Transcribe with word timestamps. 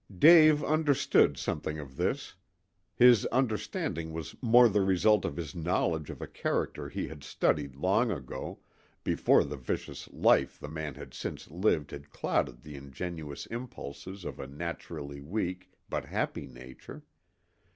Dave 0.17 0.63
understood 0.63 1.37
something 1.37 1.77
of 1.77 1.95
this. 1.95 2.33
His 2.95 3.27
understanding 3.27 4.13
was 4.13 4.35
more 4.41 4.67
the 4.67 4.81
result 4.81 5.25
of 5.25 5.37
his 5.37 5.53
knowledge 5.53 6.09
of 6.09 6.23
a 6.23 6.27
character 6.27 6.89
he 6.89 7.07
had 7.07 7.23
studied 7.23 7.75
long 7.75 8.09
ago, 8.09 8.57
before 9.03 9.43
the 9.43 9.57
vicious 9.57 10.09
life 10.09 10.59
the 10.59 10.69
man 10.69 10.95
had 10.95 11.13
since 11.13 11.51
lived 11.51 11.91
had 11.91 12.09
clouded 12.09 12.63
the 12.63 12.73
ingenuous 12.75 13.45
impulses 13.45 14.25
of 14.25 14.39
a 14.39 14.47
naturally 14.47 15.21
weak 15.21 15.69
but 15.87 16.05
happy 16.05 16.47
nature. 16.47 17.03